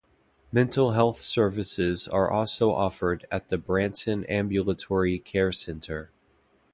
[0.51, 6.09] Mental health services are also offered at the Branson Ambulatory Care Centre.